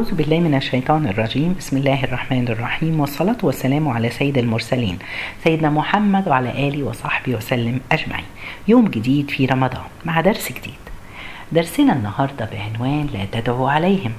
أعوذ 0.00 0.14
بالله 0.14 0.40
من 0.40 0.54
الشيطان 0.54 1.06
الرجيم. 1.06 1.54
بسم 1.58 1.76
الله 1.76 2.04
الرحمن 2.04 2.48
الرحيم. 2.48 3.00
والصلاة 3.00 3.36
والسلام 3.42 3.88
على 3.88 4.10
سيد 4.10 4.38
المرسلين 4.38 4.98
سيدنا 5.44 5.70
محمد 5.70 6.28
وعلى 6.28 6.68
آله 6.68 6.82
وصحبه 6.82 7.34
وسلم 7.34 7.80
أجمعين. 7.92 8.24
يوم 8.68 8.88
جديد 8.88 9.30
في 9.30 9.46
رمضان 9.46 9.84
مع 10.04 10.20
درس 10.20 10.52
جديد. 10.52 10.82
درسنا 11.52 11.92
النهاردة 11.92 12.48
بعنوان 12.52 13.08
لا 13.12 13.40
تدعوا 13.40 13.70
عليهم. 13.70 14.12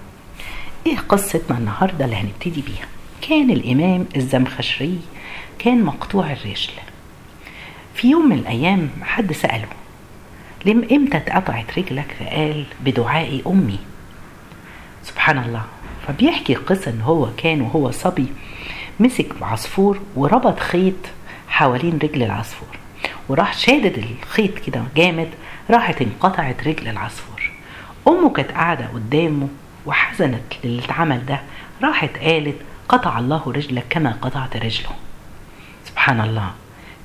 إيه 0.87 0.97
قصتنا 0.97 1.57
النهاردة 1.57 2.05
اللي 2.05 2.15
هنبتدي 2.15 2.61
بيها؟ 2.61 2.87
كان 3.21 3.49
الإمام 3.49 4.05
الزمخشري 4.15 4.99
كان 5.59 5.83
مقطوع 5.83 6.31
الرجل. 6.31 6.73
في 7.93 8.09
يوم 8.09 8.29
من 8.29 8.37
الأيام 8.37 8.89
حد 9.01 9.33
سأله 9.33 9.69
لم 10.65 10.87
إمتى 10.91 11.17
اتقطعت 11.17 11.79
رجلك؟ 11.79 12.15
فقال 12.19 12.65
بدعاء 12.85 13.41
أمي. 13.47 13.79
سبحان 15.03 15.37
الله. 15.37 15.63
فبيحكي 16.07 16.53
القصة 16.53 16.91
إن 16.91 17.01
هو 17.01 17.29
كان 17.37 17.61
وهو 17.61 17.91
صبي 17.91 18.27
مسك 18.99 19.27
عصفور 19.41 19.99
وربط 20.15 20.59
خيط 20.59 20.95
حوالين 21.47 21.99
رجل 22.03 22.23
العصفور 22.23 22.67
وراح 23.29 23.53
شادد 23.57 23.97
الخيط 23.97 24.59
كده 24.59 24.83
جامد 24.95 25.27
راحت 25.69 26.01
انقطعت 26.01 26.67
رجل 26.67 26.87
العصفور. 26.87 27.51
أمه 28.07 28.29
كانت 28.29 28.51
قاعدة 28.51 28.87
قدامه 28.87 29.47
وحزنت 29.85 30.41
للي 30.63 30.83
اتعمل 30.85 31.25
ده 31.25 31.41
راحت 31.83 32.17
قالت 32.17 32.55
قطع 32.89 33.19
الله 33.19 33.43
رجلك 33.47 33.85
كما 33.89 34.17
قطعت 34.21 34.57
رجله. 34.57 34.89
سبحان 35.85 36.21
الله. 36.21 36.51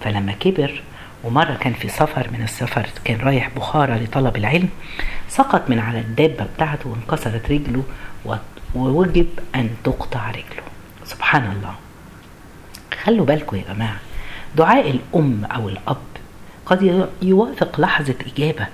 فلما 0.00 0.32
كبر 0.32 0.82
ومرة 1.24 1.54
كان 1.54 1.72
في 1.72 1.88
سفر 1.88 2.30
من 2.32 2.42
السفر 2.42 2.86
كان 3.04 3.20
رايح 3.20 3.50
بخارى 3.56 3.94
لطلب 3.94 4.36
العلم 4.36 4.68
سقط 5.28 5.70
من 5.70 5.78
على 5.78 5.98
الدابة 5.98 6.46
بتاعته 6.56 6.90
وانكسرت 6.90 7.50
رجله 7.50 7.84
ووجب 8.74 9.26
أن 9.54 9.70
تقطع 9.84 10.30
رجله. 10.30 10.64
سبحان 11.04 11.52
الله. 11.52 11.74
خلوا 13.04 13.26
بالكم 13.26 13.56
يا 13.56 13.74
جماعة 13.74 13.96
دعاء 14.56 14.90
الأم 14.90 15.44
أو 15.44 15.68
الأب 15.68 15.96
قد 16.66 17.08
يوافق 17.22 17.80
لحظة 17.80 18.14
إجابة. 18.36 18.66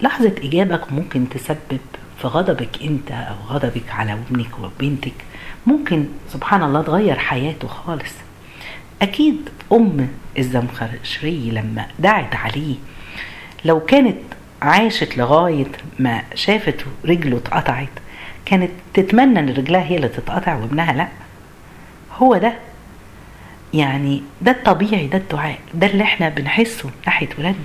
لحظة 0.00 0.34
إجابك 0.38 0.92
ممكن 0.92 1.28
تسبب 1.28 1.80
في 2.18 2.26
غضبك 2.26 2.82
أنت 2.82 3.10
أو 3.10 3.34
غضبك 3.48 3.90
على 3.90 4.12
ابنك 4.12 4.58
وبنتك. 4.62 5.14
ممكن 5.66 6.06
سبحان 6.32 6.62
الله 6.62 6.82
تغير 6.82 7.18
حياته 7.18 7.68
خالص. 7.68 8.14
أكيد 9.02 9.48
أم 9.72 10.08
الزمخشري 10.38 11.50
لما 11.50 11.86
دعت 11.98 12.34
عليه. 12.36 12.76
لو 13.64 13.80
كانت 13.80 14.16
عاشت 14.62 15.16
لغاية 15.18 15.66
ما 15.98 16.22
شافت 16.34 16.84
رجله 17.04 17.36
اتقطعت 17.36 17.88
كانت 18.46 18.70
تتمنى 18.94 19.38
إن 19.38 19.48
رجلها 19.48 19.82
هي 19.84 19.96
اللي 19.96 20.08
تتقطع 20.08 20.54
وابنها 20.54 20.92
لأ. 20.92 21.08
هو 22.16 22.36
ده. 22.36 22.52
يعني 23.74 24.22
ده 24.42 24.50
الطبيعي 24.52 25.06
ده 25.06 25.18
الدعاء 25.18 25.58
ده 25.74 25.86
اللي 25.86 26.04
إحنا 26.04 26.28
بنحسه 26.28 26.90
ناحية 27.06 27.28
ولادنا. 27.38 27.64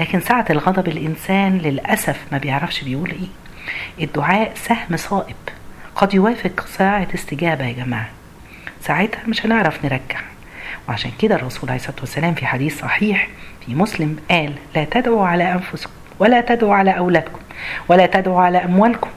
لكن 0.00 0.20
ساعة 0.20 0.44
الغضب 0.50 0.88
الإنسان 0.88 1.58
للأسف 1.58 2.20
ما 2.32 2.38
بيعرفش 2.38 2.82
بيقول 2.84 3.10
إيه. 3.10 4.04
الدعاء 4.04 4.52
سهم 4.54 4.96
صائب. 4.96 5.36
قد 5.94 6.14
يوافق 6.14 6.66
ساعة 6.66 7.08
استجابة 7.14 7.64
يا 7.66 7.72
جماعة. 7.72 8.08
ساعتها 8.82 9.20
مش 9.26 9.46
هنعرف 9.46 9.84
نرجع. 9.84 10.20
وعشان 10.90 11.10
كده 11.18 11.34
الرسول 11.34 11.70
عليه 11.70 11.80
الصلاة 11.80 11.96
والسلام 12.00 12.34
في 12.34 12.46
حديث 12.46 12.80
صحيح 12.80 13.28
في 13.66 13.74
مسلم 13.74 14.16
قال 14.30 14.52
لا 14.74 14.84
تدعوا 14.84 15.26
على 15.26 15.52
أنفسكم 15.52 15.90
ولا 16.18 16.40
تدعوا 16.40 16.74
على 16.74 16.98
أولادكم 16.98 17.38
ولا 17.88 18.06
تدعوا 18.06 18.40
على 18.40 18.58
أموالكم. 18.58 19.10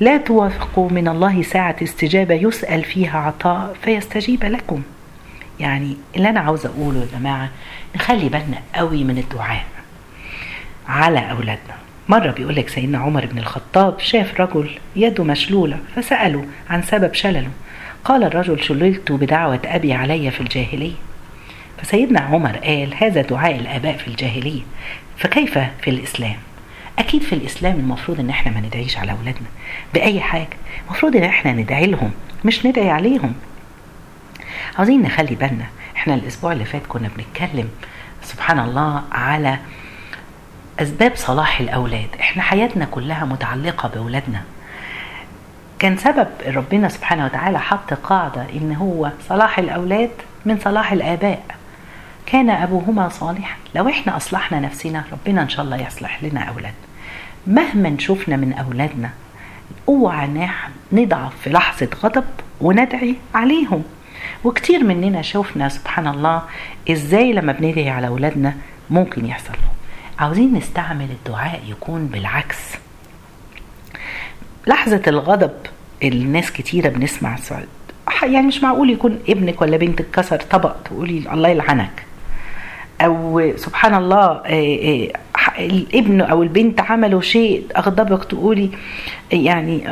لا 0.00 0.16
توافقوا 0.16 0.90
من 0.90 1.08
الله 1.08 1.42
ساعة 1.42 1.76
استجابة 1.82 2.34
يسأل 2.34 2.84
فيها 2.84 3.18
عطاء 3.18 3.76
فيستجيب 3.82 4.44
لكم. 4.44 4.82
يعني 5.60 5.96
اللي 6.16 6.28
أنا 6.28 6.40
عاوز 6.40 6.66
أقوله 6.66 7.00
يا 7.00 7.18
جماعة 7.18 7.48
نخلي 7.96 8.28
بالنا 8.28 8.58
قوي 8.74 9.04
من 9.04 9.18
الدعاء 9.18 9.64
على 10.88 11.30
أولادنا. 11.30 11.74
مرة 12.08 12.30
بيقول 12.30 12.56
لك 12.56 12.68
سيدنا 12.68 12.98
عمر 12.98 13.26
بن 13.26 13.38
الخطاب 13.38 14.00
شاف 14.00 14.40
رجل 14.40 14.70
يده 14.96 15.24
مشلولة 15.24 15.78
فسأله 15.96 16.44
عن 16.70 16.82
سبب 16.82 17.14
شلله. 17.14 17.50
قال 18.04 18.24
الرجل 18.24 18.62
شللت 18.64 19.12
بدعوة 19.12 19.60
أبي 19.64 19.92
علي 19.92 20.30
في 20.30 20.40
الجاهلية. 20.40 20.94
فسيدنا 21.82 22.20
عمر 22.20 22.56
قال 22.56 22.94
هذا 22.94 23.22
دعاء 23.22 23.56
الآباء 23.56 23.96
في 23.96 24.08
الجاهلية 24.08 24.62
فكيف 25.16 25.58
في 25.58 25.90
الإسلام؟ 25.90 26.36
أكيد 26.98 27.22
في 27.22 27.34
الإسلام 27.34 27.74
المفروض 27.78 28.20
إن 28.20 28.30
إحنا 28.30 28.52
ما 28.52 28.60
ندعيش 28.60 28.98
على 28.98 29.12
أولادنا 29.12 29.46
بأي 29.94 30.20
حاجة 30.20 30.48
المفروض 30.86 31.16
إن 31.16 31.24
إحنا 31.24 31.52
ندعي 31.52 31.86
لهم 31.86 32.10
مش 32.44 32.66
ندعي 32.66 32.90
عليهم. 32.90 33.34
عاوزين 34.78 35.02
نخلي 35.02 35.34
بالنا 35.34 35.66
إحنا 35.96 36.14
الأسبوع 36.14 36.52
اللي 36.52 36.64
فات 36.64 36.82
كنا 36.88 37.10
بنتكلم 37.16 37.68
سبحان 38.22 38.58
الله 38.58 39.02
على 39.12 39.58
أسباب 40.80 41.12
صلاح 41.16 41.60
الأولاد 41.60 42.08
إحنا 42.20 42.42
حياتنا 42.42 42.84
كلها 42.84 43.24
متعلقة 43.24 43.88
بأولادنا. 43.88 44.42
كان 45.78 45.96
سبب 45.96 46.28
ربنا 46.46 46.88
سبحانه 46.88 47.24
وتعالى 47.24 47.58
حط 47.60 47.94
قاعدة 47.94 48.46
إن 48.52 48.74
هو 48.74 49.10
صلاح 49.28 49.58
الأولاد 49.58 50.10
من 50.44 50.58
صلاح 50.58 50.92
الآباء. 50.92 51.42
كان 52.26 52.50
أبوهما 52.50 53.08
صالحا. 53.08 53.56
لو 53.74 53.88
إحنا 53.88 54.16
أصلحنا 54.16 54.60
نفسنا 54.60 55.04
ربنا 55.12 55.42
إن 55.42 55.48
شاء 55.48 55.64
الله 55.64 55.86
يصلح 55.86 56.24
لنا 56.24 56.40
أولادنا 56.40 56.72
مهما 57.46 57.96
شفنا 57.98 58.36
من 58.36 58.52
أولادنا 58.52 59.10
أوعى 59.88 60.48
نضعف 60.92 61.32
في 61.40 61.50
لحظة 61.50 61.88
غضب 62.02 62.24
وندعي 62.60 63.16
عليهم. 63.34 63.82
وكتير 64.44 64.84
مننا 64.84 65.22
شوفنا 65.22 65.68
سبحان 65.68 66.06
الله 66.06 66.42
إزاي 66.90 67.32
لما 67.32 67.52
بندعي 67.52 67.90
على 67.90 68.06
أولادنا 68.06 68.54
ممكن 68.90 69.26
يحصل 69.26 69.54
عاوزين 70.18 70.54
نستعمل 70.54 71.08
الدعاء 71.10 71.60
يكون 71.66 72.06
بالعكس. 72.06 72.58
لحظة 74.66 75.02
الغضب 75.06 75.52
الناس 76.02 76.52
كتيرة 76.52 76.88
بنسمع 76.88 77.36
يعني 78.22 78.46
مش 78.46 78.62
معقول 78.62 78.90
يكون 78.90 79.18
ابنك 79.28 79.62
ولا 79.62 79.76
بنتك 79.76 80.06
كسر 80.12 80.36
طبق 80.36 80.76
تقولي 80.84 81.22
الله 81.32 81.48
يلعنك. 81.48 82.04
أو 83.00 83.52
سبحان 83.56 83.94
الله 83.94 84.42
الابن 85.58 86.20
أو 86.20 86.42
البنت 86.42 86.80
عملوا 86.80 87.20
شيء 87.20 87.64
أغضبك 87.76 88.24
تقولي 88.24 88.70
يعني 89.32 89.88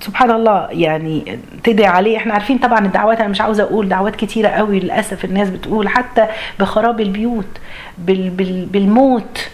سبحان 0.00 0.30
الله 0.30 0.68
يعني 0.70 1.38
تدعي 1.64 1.86
عليه. 1.86 2.16
إحنا 2.16 2.34
عارفين 2.34 2.58
طبعا 2.58 2.86
الدعوات 2.86 3.20
أنا 3.20 3.28
مش 3.28 3.40
عاوزة 3.40 3.62
أقول 3.62 3.88
دعوات 3.88 4.16
كتيرة 4.16 4.48
قوي 4.48 4.80
للأسف 4.80 5.24
الناس 5.24 5.50
بتقول 5.50 5.88
حتى 5.88 6.26
بخراب 6.60 7.00
البيوت 7.00 7.48
بال 7.98 8.30
بال 8.30 8.66
بالموت 8.66 9.48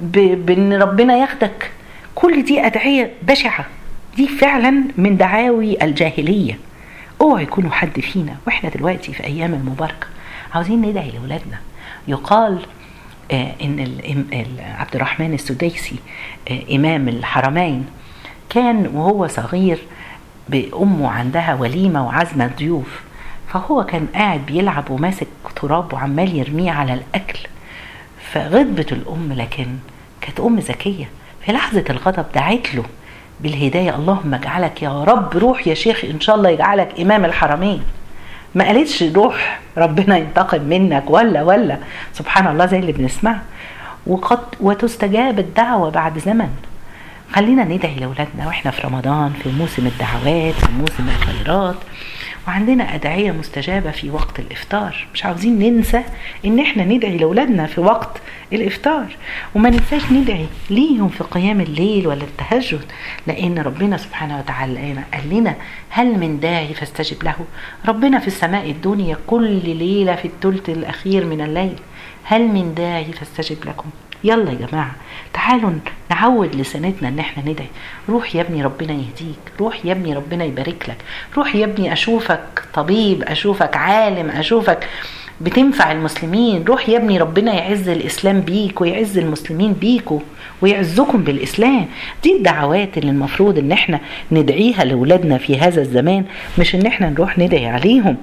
بإن 0.00 0.72
ربنا 0.72 1.16
ياخدك. 1.16 1.70
كل 2.14 2.44
دي 2.44 2.66
أدعية 2.66 3.10
بشعة. 3.22 3.66
دي 4.16 4.28
فعلا 4.28 4.84
من 4.96 5.16
دعاوي 5.16 5.84
الجاهلية. 5.84 6.58
اوعوا 7.20 7.40
يكونوا 7.40 7.70
حد 7.70 8.00
فينا 8.00 8.36
وإحنا 8.46 8.70
دلوقتي 8.70 9.12
في 9.12 9.24
أيام 9.24 9.54
المباركة 9.54 10.06
عاوزين 10.54 10.82
ندعي 10.82 11.10
لاولادنا 11.10 11.58
يقال 12.08 12.58
آه 13.32 13.52
إن 13.62 14.56
عبد 14.78 14.94
الرحمن 14.96 15.34
السديسي 15.34 15.96
آه 16.50 16.62
إمام 16.76 17.08
الحرمين 17.08 17.86
كان 18.50 18.86
وهو 18.94 19.26
صغير 19.26 19.78
بأمه 20.48 21.08
عندها 21.10 21.54
وليمة 21.54 22.06
وعزمه 22.06 22.50
ضيوف 22.58 23.02
فهو 23.48 23.84
كان 23.86 24.06
قاعد 24.14 24.46
بيلعب 24.46 24.90
وماسك 24.90 25.26
تراب 25.56 25.92
وعمال 25.92 26.36
يرميه 26.36 26.70
على 26.70 26.94
الأكل. 26.94 27.38
فغضبت 28.32 28.92
الأم 28.92 29.32
لكن 29.32 29.66
كانت 30.20 30.40
أم 30.40 30.58
ذكية. 30.58 31.08
في 31.46 31.52
لحظة 31.52 31.84
الغضب 31.90 32.24
دعت 32.34 32.74
له 32.74 32.84
بالهداية 33.42 33.96
اللهم 33.96 34.34
اجعلك 34.34 34.82
يا 34.82 35.04
رب 35.04 35.36
روح 35.36 35.66
يا 35.66 35.74
شيخ 35.74 36.04
إن 36.04 36.20
شاء 36.20 36.36
الله 36.36 36.50
يجعلك 36.50 37.00
إمام 37.00 37.24
الحرمين. 37.24 37.82
ما 38.54 38.64
قالتش 38.64 39.02
روح 39.02 39.60
ربنا 39.78 40.16
ينتقم 40.18 40.62
منك 40.62 41.04
ولا 41.10 41.42
ولا. 41.42 41.78
سبحان 42.12 42.46
الله 42.46 42.66
زي 42.66 42.78
اللي 42.78 42.92
بنسمعه. 42.92 43.42
وقد 44.06 44.38
وتستجاب 44.60 45.38
الدعوة 45.38 45.90
بعد 45.90 46.18
زمن. 46.18 46.48
خلينا 47.32 47.64
ندعي 47.64 47.94
لأولادنا 47.94 48.46
وإحنا 48.46 48.70
في 48.70 48.86
رمضان 48.86 49.32
في 49.42 49.48
موسم 49.48 49.86
الدعوات 49.86 50.54
في 50.54 50.72
موسم 50.80 51.08
الخيرات. 51.08 51.76
وعندنا 52.48 52.94
أدعية 52.94 53.30
مستجابة 53.32 53.90
في 53.90 54.10
وقت 54.10 54.38
الإفطار. 54.38 55.06
مش 55.14 55.24
عاوزين 55.24 55.58
ننسى 55.58 56.02
إن 56.44 56.60
إحنا 56.60 56.84
ندعي 56.84 57.16
لأولادنا 57.16 57.66
في 57.66 57.80
وقت 57.80 58.21
الإفطار. 58.52 59.16
وما 59.54 59.70
ننساش 59.70 60.12
ندعي 60.12 60.46
ليهم 60.70 61.08
في 61.08 61.24
قيام 61.24 61.60
الليل 61.60 62.06
ولا 62.06 62.22
التهجد 62.24 62.80
لأن 63.26 63.58
ربنا 63.58 63.96
سبحانه 63.96 64.38
وتعالى 64.38 64.94
قال 65.14 65.30
لنا 65.30 65.54
هل 65.88 66.18
من 66.18 66.40
داعي 66.40 66.74
فاستجب 66.74 67.22
له؟ 67.22 67.34
ربنا 67.88 68.18
في 68.18 68.26
السماء 68.26 68.70
الدنيا 68.70 69.16
كل 69.26 69.50
ليلة 69.76 70.14
في 70.14 70.24
الثلث 70.24 70.68
الأخير 70.68 71.24
من 71.24 71.40
الليل. 71.40 71.74
هل 72.24 72.42
من 72.48 72.74
داعي 72.74 73.12
فاستجب 73.12 73.64
لكم؟ 73.64 73.90
يلا 74.24 74.50
يا 74.50 74.66
جماعة 74.66 74.92
تعالوا 75.32 75.70
نعود 76.10 76.54
لسانتنا 76.54 77.08
إن 77.08 77.18
إحنا 77.18 77.42
ندعي. 77.50 77.66
روح 78.08 78.34
يا 78.36 78.40
ابني 78.40 78.62
ربنا 78.62 78.92
يهديك 78.92 79.38
روح 79.60 79.86
يا 79.86 79.92
ابني 79.92 80.14
ربنا 80.14 80.44
يبارك 80.44 80.88
لك 80.88 80.96
روح 81.36 81.54
يا 81.54 81.64
ابني 81.64 81.92
أشوفك 81.92 82.62
طبيب 82.74 83.22
أشوفك 83.22 83.76
عالم 83.76 84.30
أشوفك 84.30 84.88
بتنفع 85.44 85.92
المسلمين. 85.92 86.64
روح 86.64 86.88
يا 86.88 86.98
ابني 86.98 87.18
ربنا 87.18 87.54
يعز 87.54 87.88
الإسلام 87.88 88.40
بيك 88.40 88.80
ويعز 88.80 89.18
المسلمين 89.18 89.72
بيكوا 89.72 90.20
ويعزكم 90.62 91.24
بالإسلام. 91.24 91.86
دي 92.22 92.36
الدعوات 92.36 92.98
اللي 92.98 93.10
المفروض 93.10 93.58
إن 93.58 93.72
إحنا 93.72 94.00
ندعيها 94.32 94.84
لأولادنا 94.84 95.38
في 95.38 95.58
هذا 95.58 95.80
الزمان 95.82 96.24
مش 96.58 96.74
إن 96.74 96.86
إحنا 96.86 97.10
نروح 97.10 97.38
ندعي 97.38 97.66
عليهم. 97.66 98.16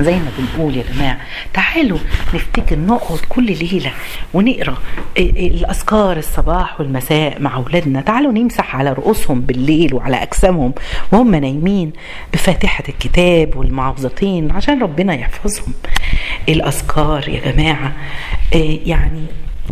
زي 0.00 0.14
ما 0.14 0.30
بنقول 0.38 0.76
يا 0.76 0.84
جماعة 0.94 1.18
تعالوا 1.54 1.98
نفتكر 2.34 2.78
نقعد 2.78 3.18
كل 3.28 3.46
ليلة 3.46 3.92
ونقرأ 4.34 4.76
الأذكار 5.18 6.16
الصباح 6.16 6.80
والمساء 6.80 7.40
مع 7.42 7.56
أولادنا. 7.56 8.00
تعالوا 8.00 8.32
نمسح 8.32 8.76
على 8.76 8.92
رؤوسهم 8.92 9.40
بالليل 9.40 9.94
وعلى 9.94 10.22
أجسامهم 10.22 10.72
وهم 11.12 11.34
نايمين 11.34 11.92
بفاتحة 12.32 12.84
الكتاب 12.88 13.56
والمعوذتين 13.56 14.50
عشان 14.50 14.82
ربنا 14.82 15.14
يحفظهم. 15.14 15.72
الأذكار 16.48 17.28
يا 17.28 17.52
جماعة 17.52 17.92
يعني 18.86 19.22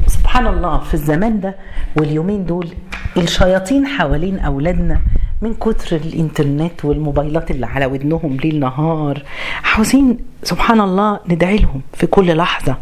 سبحان 0.07 0.47
الله 0.47 0.79
في 0.79 0.95
الزمان 0.95 1.41
ده 1.41 1.57
واليومين 1.97 2.47
دول 2.47 2.69
الشياطين 3.17 3.87
حوالين 3.87 4.39
أولادنا 4.39 5.01
من 5.43 5.55
كتر 5.55 5.97
الإنترنت 5.97 6.85
والموبايلات 6.85 7.51
اللي 7.51 7.67
على 7.67 7.87
ودنهم 7.87 8.37
ليل 8.37 8.61
نهار 8.61 9.23
عاوزين 9.65 10.19
سبحان 10.43 10.81
الله 10.81 11.21
ندعي 11.29 11.57
لهم 11.57 11.81
في 11.95 12.07
كل 12.07 12.37
لحظة. 12.37 12.77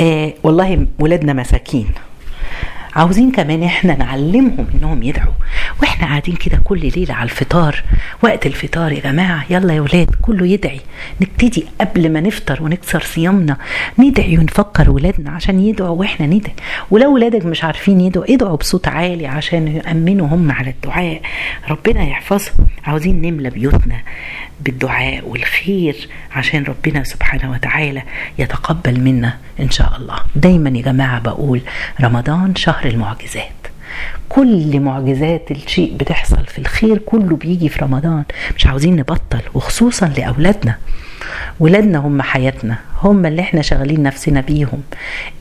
آه 0.00 0.32
والله 0.42 0.86
ولادنا 0.98 1.32
مساكين. 1.32 1.90
عاوزين 2.96 3.32
كمان 3.32 3.62
إحنا 3.62 3.96
نعلمهم 3.96 4.66
إنهم 4.74 5.02
يدعوا. 5.02 5.32
وإحنا 5.84 6.06
قاعدين 6.06 6.36
كده 6.36 6.60
كل 6.64 6.90
ليلة 6.96 7.14
على 7.14 7.24
الفطار 7.24 7.82
وقت 8.22 8.46
الفطار 8.46 8.92
يا 8.92 9.00
جماعة 9.00 9.44
يلا 9.50 9.74
يا 9.74 9.80
ولاد 9.80 10.14
كله 10.22 10.46
يدعي 10.46 10.80
نبتدي 11.20 11.64
قبل 11.80 12.12
ما 12.12 12.20
نفطر 12.20 12.62
ونكسر 12.62 13.00
صيامنا 13.00 13.56
ندعي 13.98 14.38
ونفكر 14.38 14.90
ولادنا 14.90 15.30
عشان 15.30 15.60
يدعوا 15.60 15.98
وإحنا 15.98 16.26
ندعي. 16.26 16.54
ولو 16.90 17.14
ولادك 17.14 17.46
مش 17.46 17.64
عارفين 17.64 18.00
يدعوا 18.00 18.34
ادعوا 18.34 18.56
بصوت 18.56 18.88
عالي 18.88 19.26
عشان 19.26 19.68
يامنوا 19.68 20.26
هم 20.26 20.52
على 20.52 20.70
الدعاء. 20.70 21.20
ربنا 21.70 22.02
يحفظهم. 22.02 22.66
عاوزين 22.84 23.20
نملى 23.20 23.50
بيوتنا 23.50 24.00
بالدعاء 24.60 25.28
والخير 25.28 26.08
عشان 26.32 26.64
ربنا 26.64 27.04
سبحانه 27.04 27.50
وتعالى 27.50 28.02
يتقبل 28.38 29.00
منا 29.00 29.38
إن 29.60 29.70
شاء 29.70 29.96
الله. 29.96 30.16
دايما 30.36 30.70
يا 30.70 30.82
جماعة 30.82 31.20
بقول 31.20 31.60
رمضان 32.00 32.56
شهر 32.56 32.84
المعجزات. 32.84 33.63
كل 34.28 34.80
معجزات 34.80 35.50
الشيء 35.50 35.96
بتحصل 35.96 36.46
في 36.46 36.58
الخير 36.58 36.98
كله 36.98 37.36
بيجي 37.36 37.68
في 37.68 37.84
رمضان. 37.84 38.24
مش 38.56 38.66
عاوزين 38.66 38.96
نبطل 38.96 39.40
وخصوصا 39.54 40.06
لأولادنا. 40.18 40.78
ولادنا 41.60 41.98
هم 41.98 42.22
حياتنا 42.22 42.76
هم 43.02 43.26
اللي 43.26 43.42
إحنا 43.42 43.62
شغالين 43.62 44.02
نفسنا 44.02 44.40
بيهم. 44.40 44.82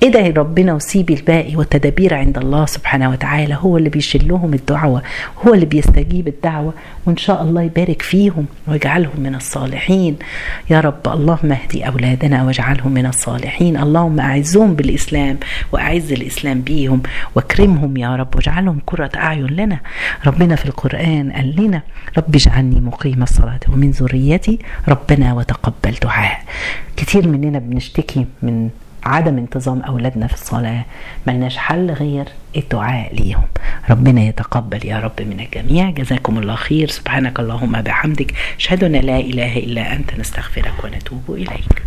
ادعي 0.04 0.32
ربنا 0.32 0.74
وسيبي 0.74 1.14
الباقي 1.14 1.56
والتدابير 1.56 2.14
عند 2.14 2.38
الله 2.38 2.66
سبحانه 2.66 3.10
وتعالى 3.10 3.58
هو 3.62 3.78
اللي 3.78 3.90
بيشلهم 3.90 4.54
الدعوة 4.54 5.02
هو 5.48 5.54
اللي 5.54 5.66
بيستجيب 5.66 6.28
الدعوة 6.28 6.74
وإن 7.06 7.18
شاء 7.18 7.44
الله 7.44 7.62
يبارك 7.62 8.02
فيهم 8.02 8.46
ويجعلهم 8.68 9.20
من 9.20 9.36
الصالحين. 9.36 10.16
يا 10.70 10.80
رب 10.80 11.08
اللهم 11.08 11.52
اهدي 11.52 11.88
أولادنا 11.88 12.44
واجعلهم 12.44 12.92
من 12.92 13.06
الصالحين. 13.06 13.78
اللهم 13.78 14.20
أعزهم 14.20 14.74
بالإسلام 14.74 15.38
وأعز 15.72 16.12
الإسلام 16.12 16.62
بيهم 16.62 17.02
واكرمهم 17.36 17.98
يا 17.98 18.16
رب 18.16 18.36
واجعلهم 18.36 18.80
قرة 18.88 19.12
أعين 19.16 19.46
لنا. 19.48 19.80
ربنا 20.26 20.56
في 20.56 20.66
القرآن 20.66 21.32
قال 21.32 21.56
لنا 21.56 21.82
رب 22.18 22.36
اجعلني 22.36 22.80
مقيم 22.82 23.24
الصلاة 23.24 23.60
ومن 23.70 23.92
ذريتي 23.92 24.60
ربنا 24.88 25.34
وتقبل 25.34 25.73
دعاء. 26.02 26.44
كتير 26.98 27.28
مننا 27.28 27.60
بنشتكي 27.60 28.26
من 28.42 28.70
عدم 29.04 29.38
انتظام 29.38 29.82
أولادنا 29.82 30.28
في 30.28 30.34
الصلاة. 30.34 30.86
ملناش 31.28 31.58
حل 31.58 31.92
غير 31.92 32.26
الدعاء 32.58 33.16
ليهم. 33.16 33.44
ربنا 33.90 34.22
يتقبل 34.22 34.86
يا 34.86 35.00
رب 35.00 35.22
من 35.22 35.40
الجميع. 35.40 35.90
جزاكم 35.90 36.38
الله 36.38 36.56
خير. 36.56 36.90
سبحانك 36.90 37.40
اللهم 37.40 37.82
بحمدك. 37.82 38.34
أشهد 38.60 38.84
أن 38.84 38.92
لا 38.92 39.20
إله 39.20 39.58
إلا 39.58 39.94
أنت. 39.94 40.20
نستغفرك 40.20 40.84
ونتوب 40.84 41.24
إليك. 41.30 41.82